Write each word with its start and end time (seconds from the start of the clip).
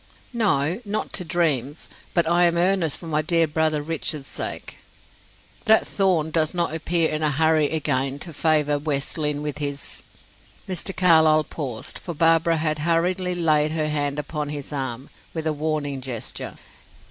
"No, 0.33 0.81
not 0.83 1.13
to 1.13 1.23
dreams; 1.23 1.87
but 2.15 2.27
I 2.27 2.45
am 2.45 2.57
earnest 2.57 2.97
for 2.99 3.05
my 3.05 3.21
dear 3.21 3.45
brother 3.45 3.83
Richard's 3.83 4.25
sake." 4.25 4.79
"That 5.65 5.85
Thorn 5.87 6.31
does 6.31 6.55
not 6.55 6.73
appear 6.73 7.11
in 7.11 7.21
a 7.21 7.29
hurry 7.29 7.69
again 7.69 8.17
to 8.17 8.33
favor 8.33 8.79
West 8.79 9.19
Lynne 9.19 9.43
with 9.43 9.59
his" 9.59 10.01
Mr. 10.67 10.95
Carlyle 10.97 11.43
paused, 11.43 11.99
for 11.99 12.15
Barbara 12.15 12.57
had 12.57 12.79
hurriedly 12.79 13.35
laid 13.35 13.73
her 13.73 13.89
hand 13.89 14.17
upon 14.17 14.49
his 14.49 14.73
arm, 14.73 15.11
with 15.35 15.45
a 15.45 15.53
warning 15.53 16.01
gesture. 16.01 16.55